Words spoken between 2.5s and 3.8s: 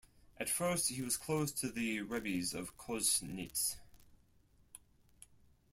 of Kozhnitz.